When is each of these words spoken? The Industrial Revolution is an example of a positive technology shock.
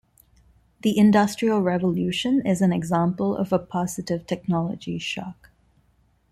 The 0.81 0.97
Industrial 0.97 1.61
Revolution 1.61 2.43
is 2.43 2.59
an 2.63 2.73
example 2.73 3.37
of 3.37 3.53
a 3.53 3.59
positive 3.59 4.25
technology 4.25 4.97
shock. 4.97 5.51